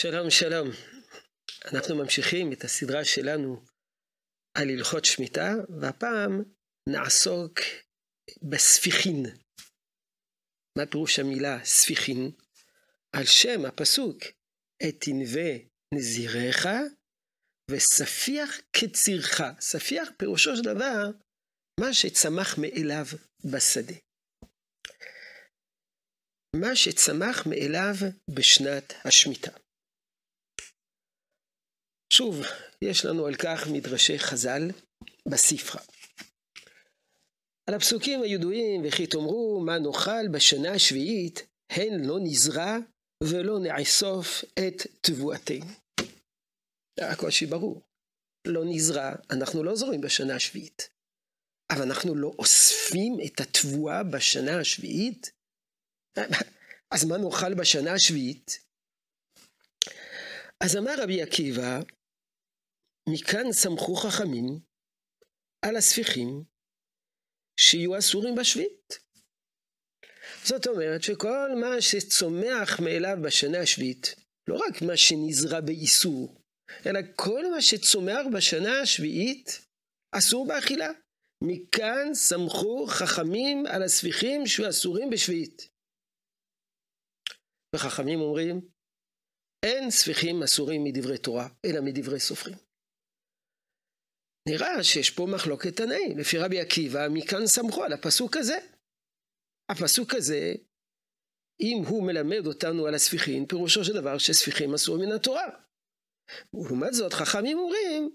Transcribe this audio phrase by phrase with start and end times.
[0.00, 0.68] שלום שלום.
[1.72, 3.64] אנחנו ממשיכים את הסדרה שלנו
[4.54, 6.42] על הלכות שמיטה, והפעם
[6.88, 7.58] נעסוק
[8.50, 9.22] בספיחין.
[10.78, 12.30] מה פירוש המילה ספיחין?
[13.12, 14.18] על שם הפסוק,
[14.88, 15.50] את תנווה
[15.94, 16.68] נזיריך
[17.70, 19.40] וספיח כצירך.
[19.60, 21.04] ספיח פירושו של דבר
[21.80, 23.06] מה שצמח מאליו
[23.52, 23.94] בשדה.
[26.56, 27.94] מה שצמח מאליו
[28.34, 29.67] בשנת השמיטה.
[32.18, 32.40] שוב,
[32.82, 34.62] יש לנו על כך מדרשי חז"ל
[35.28, 35.80] בספרה.
[37.68, 42.76] על הפסוקים הידועים, וכי תאמרו מה נאכל בשנה השביעית, הן לא נזרע
[43.22, 45.66] ולא נאסוף את תבואתנו.
[47.00, 47.82] הקושי ברור.
[48.46, 50.88] לא נזרע, אנחנו לא זורים בשנה השביעית.
[51.70, 55.30] אבל אנחנו לא אוספים את התבואה בשנה השביעית?
[56.90, 58.58] אז מה נאכל בשנה השביעית?
[60.60, 61.80] אז אמר רבי עקיבא,
[63.12, 64.60] מכאן סמכו חכמים
[65.62, 66.44] על הספיחים
[67.60, 68.98] שיהיו אסורים בשביעית.
[70.44, 74.14] זאת אומרת שכל מה שצומח מאליו בשנה השביעית,
[74.48, 76.42] לא רק מה שנזרע באיסור,
[76.86, 79.48] אלא כל מה שצומח בשנה השביעית
[80.12, 80.90] אסור באכילה.
[81.44, 85.68] מכאן סמכו חכמים על הספיחים שיהיו אסורים בשביעית.
[87.74, 88.60] וחכמים אומרים,
[89.62, 92.67] אין ספיחים אסורים מדברי תורה, אלא מדברי סופרים.
[94.48, 96.18] נראה שיש פה מחלוקת תנאים.
[96.18, 98.58] לפי רבי עקיבא, מכאן סמכו על הפסוק הזה.
[99.68, 100.54] הפסוק הזה,
[101.60, 105.48] אם הוא מלמד אותנו על הספיחין, פירושו של דבר שספיחים אסור מן התורה.
[106.54, 108.14] ולעומת זאת, חכמים אומרים,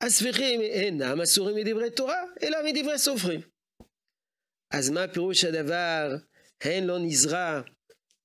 [0.00, 3.40] הספיחים אינם אסורים מדברי תורה, אלא מדברי סופרים.
[4.74, 6.16] אז מה פירוש הדבר,
[6.60, 7.60] הן לא נזרע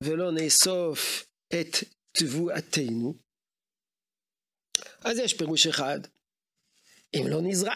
[0.04, 1.76] ולא נאסוף את
[2.12, 3.14] תבואתנו?
[5.06, 6.00] אז יש פירוש אחד,
[7.14, 7.76] אם לא נזרע,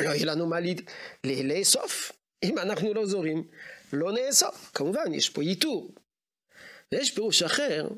[0.00, 0.56] לא יהיה לנו מה
[1.24, 2.12] לאסוף.
[2.42, 3.50] אם אנחנו לא זורים,
[3.92, 4.70] לא נאסוף.
[4.74, 5.94] כמובן, יש פה ייתור.
[6.92, 7.88] ויש פירוש אחר,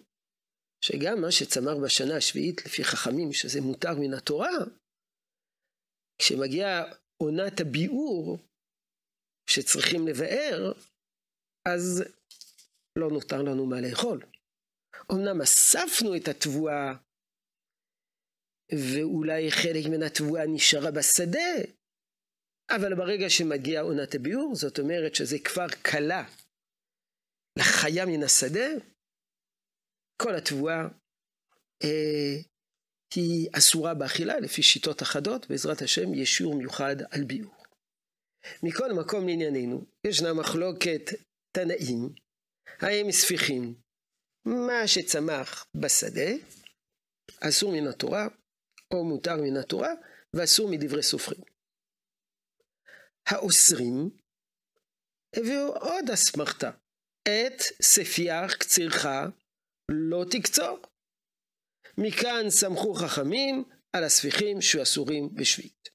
[0.85, 4.51] שגם מה שצמח בשנה השביעית, לפי חכמים, שזה מותר מן התורה,
[6.19, 6.85] כשמגיעה
[7.23, 8.39] עונת הביאור,
[9.51, 10.73] שצריכים לבאר,
[11.69, 12.05] אז
[12.99, 14.23] לא נותר לנו מה לאכול.
[15.13, 16.95] אמנם אספנו את התבואה
[18.73, 21.51] ואולי חלק מן התבואה נשארה בשדה,
[22.71, 26.25] אבל ברגע שמגיעה עונת הביאור, זאת אומרת שזה כבר כלה
[27.59, 28.69] לחיה מן השדה,
[30.23, 30.89] כל התבואה
[31.85, 32.37] אה,
[33.15, 37.59] היא אסורה באכילה לפי שיטות אחדות, בעזרת השם יש שיעור מיוחד על ביאור.
[38.63, 41.01] מכל מקום לענייננו, ישנה מחלוקת
[41.53, 42.15] תנאים,
[42.81, 43.75] האם ספיחים,
[44.45, 46.31] מה שצמח בשדה,
[47.41, 48.29] אסור מן התורה,
[48.91, 49.93] או מותר מן התורה,
[50.35, 51.41] ואסור מדברי סופרים.
[53.27, 54.11] האוסרים
[55.37, 56.71] הביאו עוד אסמכתה,
[57.23, 59.07] את ספיח קצירך
[59.91, 60.79] לא תקצור.
[61.99, 65.89] מכאן סמכו חכמים על הספיחים שאסורים בשביעית.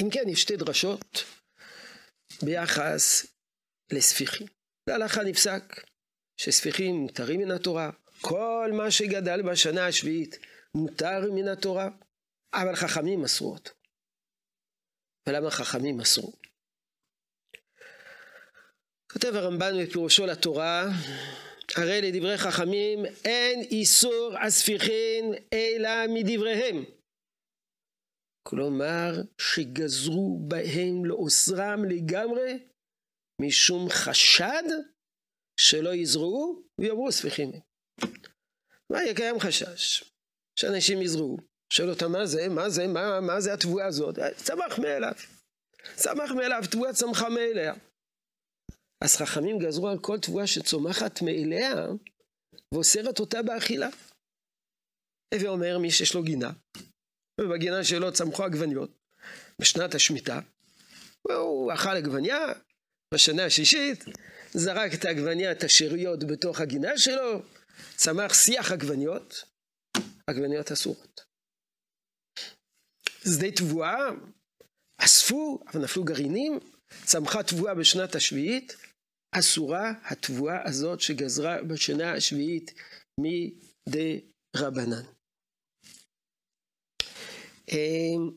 [0.00, 1.24] אם כן, יש שתי דרשות
[2.42, 3.26] ביחס
[3.92, 4.46] לספיחים.
[4.86, 5.62] להלכה נפסק
[6.36, 7.90] שספיחים מותרים מן התורה,
[8.20, 10.38] כל מה שגדל בשנה השביעית
[10.76, 11.88] מותר מן התורה,
[12.54, 13.70] אבל חכמים אסרו אותו.
[15.28, 16.32] ולמה חכמים אסרו?
[19.12, 20.84] כותב הרמב"ן בפירושו לתורה,
[21.76, 26.84] הרי לדברי חכמים אין איסור הספיחין אלא מדבריהם.
[28.48, 32.66] כלומר שגזרו בהם לאוסרם לגמרי
[33.40, 34.62] משום חשד
[35.60, 37.50] שלא יזרעו ויאמרו ספיחים.
[38.90, 40.04] מה יהיה קיים חשש?
[40.58, 41.36] שאנשים יזרעו.
[41.72, 44.18] שואל אותם מה זה, מה זה, מה, מה זה התבואה הזאת?
[44.36, 45.12] צמח מאליו.
[45.94, 47.74] צמח מאליו, תבואה צמחה מאליה.
[49.04, 51.86] אז חכמים גזרו על כל תבואה שצומחת מאליה
[52.74, 53.88] ואוסרת אותה באכילה.
[55.34, 56.50] הווה אומר מי שיש לו גינה,
[57.40, 58.90] ובגינה שלו צמחו עגבניות
[59.60, 60.40] בשנת השמיטה,
[61.28, 62.46] והוא אכל עגבניה,
[63.14, 64.04] בשנה השישית
[64.50, 67.42] זרק את העגבניה, את השאריות בתוך הגינה שלו,
[67.96, 69.44] צמח שיח עגבניות,
[70.28, 71.20] עגבניות אסורות.
[73.24, 74.08] שדה תבואה,
[74.98, 76.58] אספו, אבל נפלו גרעינים,
[77.04, 78.72] צמחה תבואה בשנת השביעית,
[79.38, 82.70] אסורה התבואה הזאת שגזרה בשנה השביעית
[83.20, 85.04] מדי רבנן.
[87.68, 88.30] אמ,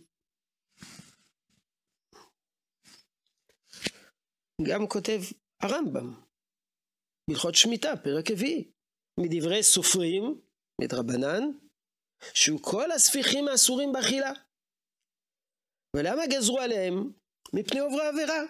[4.68, 5.22] גם כותב
[5.62, 6.14] הרמב"ם,
[7.30, 8.72] הלכות שמיטה, פרק רביעי,
[9.20, 10.42] מדברי סופרים
[10.82, 11.44] מדרבנן,
[12.34, 14.32] שהוא כל הספיחים האסורים באכילה.
[15.96, 17.12] ולמה גזרו עליהם?
[17.54, 18.42] מפני עוברי עבירה.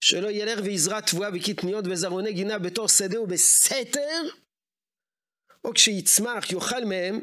[0.00, 4.22] שלא ילך ויזרע תבואה וקטניות וזרוני גינה בתור שדה ובסתר,
[5.64, 7.20] או כשיצמח יאכל מהם,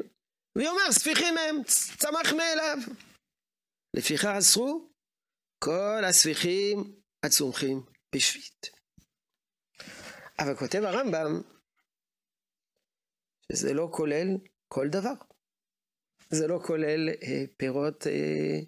[0.58, 1.64] ויאמר ספיחים מהם,
[1.98, 2.78] צמח מאליו.
[3.96, 4.90] לפיכך אסרו
[5.64, 8.66] כל הספיחים הצומחים בשביעית.
[10.38, 11.42] אבל כותב הרמב"ם
[13.52, 14.28] שזה לא כולל
[14.68, 15.33] כל דבר.
[16.34, 18.60] זה לא כולל אה, פירות, אה,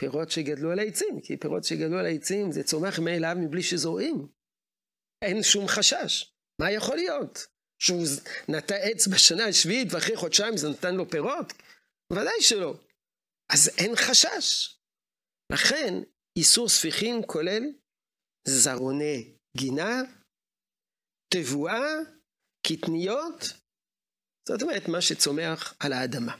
[0.00, 4.28] פירות שגדלו על העצים, כי פירות שגדלו על העצים זה צומח מאליו מבלי שזורעים.
[5.22, 6.34] אין שום חשש.
[6.60, 7.46] מה יכול להיות?
[7.78, 8.02] שהוא
[8.48, 11.52] נטע עץ בשנה השביעית ואחרי חודשיים זה נתן לו פירות?
[12.12, 12.74] ודאי שלא.
[13.52, 14.76] אז אין חשש.
[15.52, 15.94] לכן
[16.38, 17.62] איסור ספיחים כולל
[18.48, 20.02] זרוני גינה,
[21.34, 21.94] תבואה,
[22.66, 23.52] קטניות,
[24.48, 26.36] זאת אומרת מה שצומח על האדמה,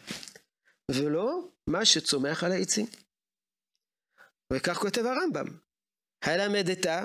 [0.99, 2.87] ולא מה שצומח על העצים.
[4.53, 5.59] וכך כותב הרמב"ם,
[6.25, 7.01] הלמדתה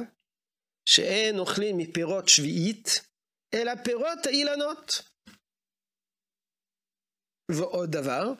[0.89, 2.87] שאין אוכלים מפירות שביעית,
[3.53, 5.01] אלא פירות האילנות.
[7.51, 8.33] ועוד דבר,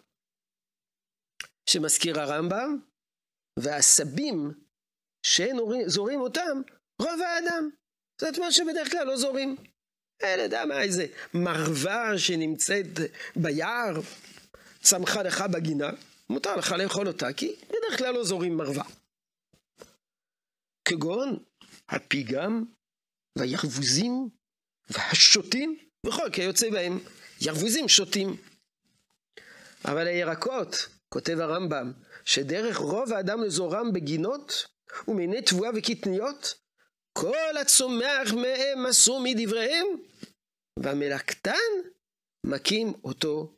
[1.70, 2.80] שמזכיר הרמב"ם,
[3.60, 4.52] והעשבים
[5.26, 5.58] שאין
[5.88, 6.62] זורים אותם,
[7.02, 7.70] רוב האדם.
[8.22, 9.56] זאת אומרת שבדרך כלל לא זורים.
[10.20, 12.86] אין יודע מה, איזה מרווה שנמצאת
[13.36, 13.94] ביער,
[14.90, 15.90] צמחה לך בגינה,
[16.30, 18.84] מותר לך לאכול אותה, כי בדרך כלל לא זורים מרווה.
[20.86, 21.40] כגון
[21.90, 22.64] הפיגם
[23.38, 24.30] והירבוזים
[24.90, 27.00] והשוטים וכל כיוצא בהם.
[27.42, 28.38] ירבוזים שוטים.
[29.86, 31.92] אבל הירקות, כותב הרמב"ם,
[32.26, 34.66] שדרך רוב האדם לזורם בגינות
[35.08, 36.54] ומיני תבואה וקטניות,
[37.14, 39.88] כל הצומח מהם אסור מדבריהם,
[40.80, 41.70] והמלקטן
[42.46, 43.57] מכים אותו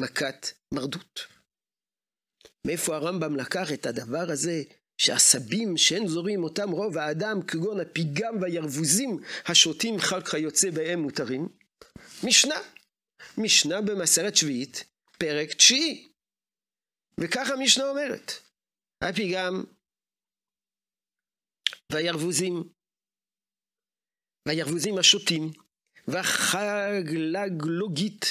[0.00, 1.20] מכת מרדות.
[2.66, 4.62] מאיפה הרמב"ם לקח את הדבר הזה
[4.98, 11.48] שעשבים שאין זורים אותם רוב האדם כגון הפיגם והירבוזים השותים חג כיוצא בהם מותרים?
[12.24, 12.60] משנה,
[13.38, 14.84] משנה במסרת שביעית,
[15.18, 16.08] פרק תשיעי.
[17.20, 18.32] וכך המשנה אומרת,
[19.02, 19.64] הפיגם
[21.92, 22.68] והירבוזים
[24.48, 25.52] והירבוזים השוטים
[26.08, 28.24] והחגלגלוגית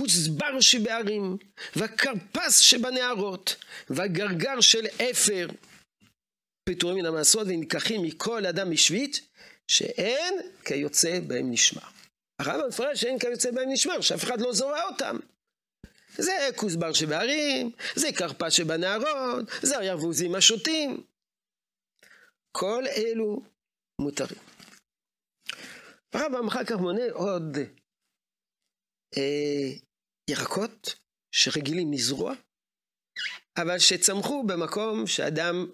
[0.00, 1.36] כוסבר שבערים
[1.76, 3.56] והכרפס שבנערות
[3.90, 5.46] והגרגר של אפר
[6.68, 9.20] פטורים מן המעשרות ונלקחים מכל אדם משבית
[9.66, 11.82] שאין כיוצא בהם נשמר.
[12.40, 15.16] הרמב"ם מפרש שאין כיוצא בהם נשמר, שאף אחד לא זורע אותם.
[16.16, 21.02] זה כוסבר שבערים, זה כרפס שבנערות, זה הירבוזים השוטים.
[22.52, 23.42] כל אלו
[24.00, 24.40] מותרים.
[26.12, 27.56] הרמב"ם אחר כך מונה עוד
[29.16, 29.89] אה,
[30.30, 30.94] ירקות
[31.34, 32.34] שרגילים לזרוע,
[33.56, 35.66] אבל שצמחו במקום שאדם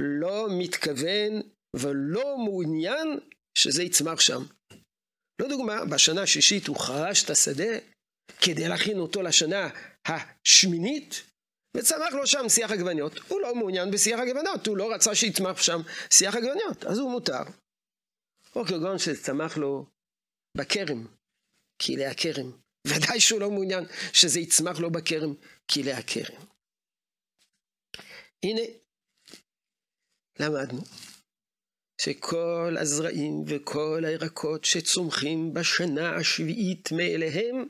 [0.00, 1.32] לא מתכוון
[1.76, 3.08] ולא מעוניין
[3.58, 4.42] שזה יצמח שם.
[5.40, 7.78] לא דוגמה, בשנה השישית הוא חרש את השדה
[8.40, 9.68] כדי להכין אותו לשנה
[10.06, 11.22] השמינית,
[11.76, 13.12] וצמח לו שם שיח עגבניות.
[13.28, 17.42] הוא לא מעוניין בשיח עגבניות, הוא לא רצה שיצמח שם שיח עגבניות, אז הוא מותר.
[18.56, 19.86] או כגון שצמח לו
[20.56, 21.06] בכרם,
[21.82, 22.67] כלי הכרם.
[22.86, 25.34] ודאי שהוא לא מעוניין שזה יצמח לו בכרם,
[25.70, 26.42] כלי הכרם.
[28.42, 28.62] הנה,
[30.40, 30.80] למדנו
[32.00, 37.68] שכל הזרעים וכל הירקות שצומחים בשנה השביעית מאליהם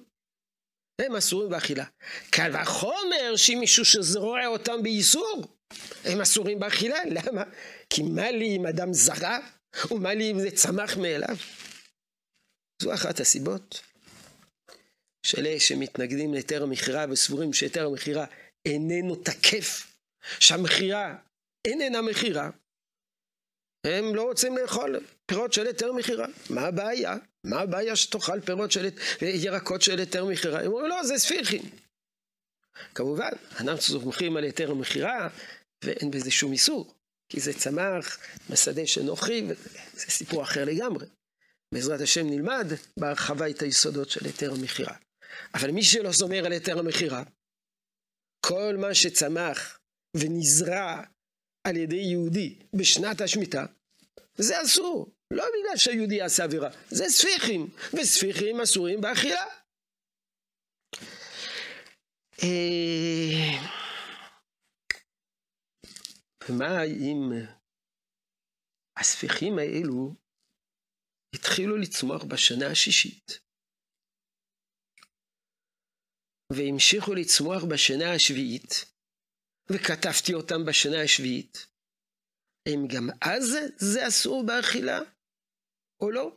[1.00, 1.84] הם אסורים באכילה.
[2.30, 5.58] קל וחומר שמישהו שזרוע אותם באיסור,
[6.04, 6.98] הם אסורים באכילה.
[7.04, 7.42] למה?
[7.90, 9.38] כי מה לי אם אדם זרע,
[9.90, 11.36] ומה לי אם זה צמח מאליו?
[12.82, 13.80] זו אחת הסיבות
[15.28, 18.26] של אלה שמתנגדים להיתר המכירה וסבורים שהיתר המכירה
[18.66, 19.94] איננו תקף,
[20.40, 21.16] שהמכירה
[21.66, 22.50] איננה מכירה,
[23.86, 26.26] הם לא רוצים לאכול פירות של היתר מכירה.
[26.50, 27.16] מה הבעיה?
[27.44, 28.88] מה הבעיה שתאכל פירות של
[29.22, 30.60] ירקות של היתר מכירה?
[30.60, 31.62] הם אומרים לא, זה ספיחים.
[32.94, 33.30] כמובן,
[33.60, 35.28] אנחנו סומכים על היתר המכירה
[35.84, 36.94] ואין בזה שום איסור,
[37.28, 38.18] כי זה צמח
[38.50, 39.78] בשדה של נוכרי וזה
[40.10, 41.06] סיפור אחר לגמרי.
[41.74, 42.66] בעזרת השם נלמד
[43.00, 44.96] בהרחבה את היסודות של היתר המכירה.
[45.54, 47.22] אבל מי שלא זומר על היתר המכירה,
[48.46, 49.78] כל מה שצמח
[50.16, 51.02] ונזרע
[51.66, 53.66] על ידי יהודי בשנת השמיטה,
[54.34, 55.14] זה אסור.
[55.30, 59.44] לא בגלל שהיהודי עשה עבירה, זה ספיחים, וספיחים אסורים באכילה.
[62.42, 63.68] אה,
[66.48, 67.30] ומה אם
[68.98, 70.14] הספיחים האלו
[71.34, 73.47] התחילו לצמוח בשנה השישית?
[76.52, 78.70] והמשיכו לצמוח בשנה השביעית,
[79.72, 81.66] וכתבתי אותם בשנה השביעית,
[82.68, 84.98] האם גם אז זה אסור באכילה,
[86.00, 86.36] או לא?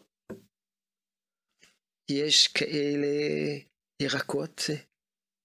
[2.11, 3.07] יש כאלה
[4.01, 4.61] ירקות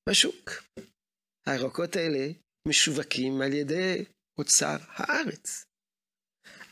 [0.09, 0.51] בשוק.
[1.47, 2.33] הירקות האלה
[2.69, 4.05] משווקים על ידי
[4.39, 5.65] אוצר הארץ.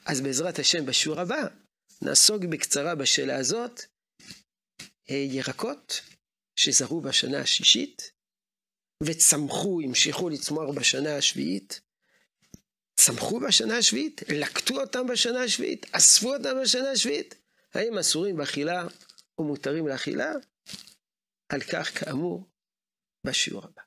[0.06, 1.42] אז בעזרת השם בשיעור הבא
[2.02, 3.80] נעסוק בקצרה בשאלה הזאת
[5.08, 6.00] ירקות
[6.56, 8.12] שזרו בשנה השישית
[9.02, 11.80] וצמחו, המשיכו לצמוח בשנה השביעית,
[12.96, 17.34] צמחו בשנה השביעית, לקטו אותם בשנה השביעית, אספו אותם בשנה השביעית,
[17.74, 18.86] האם אסורים באכילה
[19.38, 20.32] או מותרים לאכילה?
[21.48, 22.50] על כך כאמור
[23.26, 23.82] בשיעור הבא.